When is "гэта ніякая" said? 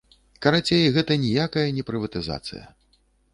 0.95-1.67